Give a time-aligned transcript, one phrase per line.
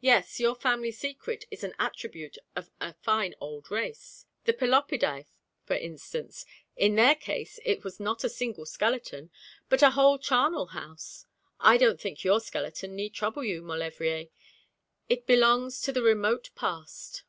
[0.00, 4.24] 'Yes, your family secret is an attribute of a fine old race.
[4.44, 5.26] The Pelopidæ,
[5.64, 6.46] for instance
[6.76, 9.28] in their case it was not a single skeleton,
[9.68, 11.26] but a whole charnel house.
[11.58, 14.28] I don't think your skeleton need trouble you, Maulevrier.
[15.08, 17.24] It belongs to the remote past.'